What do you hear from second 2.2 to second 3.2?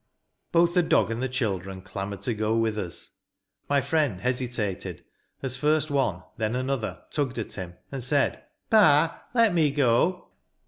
to go with us.